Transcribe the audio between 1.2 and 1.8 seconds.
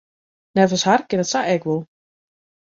it sa ek wol.